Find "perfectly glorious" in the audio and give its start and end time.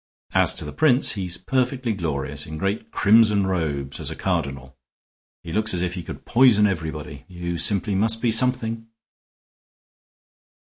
1.37-2.47